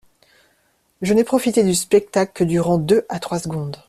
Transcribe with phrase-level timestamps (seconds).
[1.03, 3.77] Je n’ai profité du spectacle que durant deux à trois secondes.